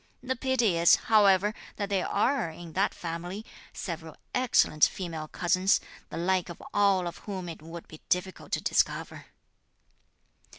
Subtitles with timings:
[0.23, 6.17] The pity is, however, that there are, in that family, several excellent female cousins, the
[6.17, 9.27] like of all of whom it would be difficult to discover."